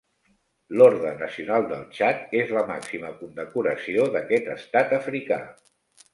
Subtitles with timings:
[0.77, 5.41] L'Orde Nacional del Txad és la màxima condecoració d'aquest estat africà.